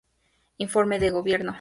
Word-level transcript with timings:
Informe 0.57 0.97
de 0.99 1.11
Gobierno. 1.11 1.49